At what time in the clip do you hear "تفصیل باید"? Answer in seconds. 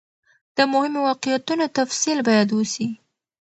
1.77-2.47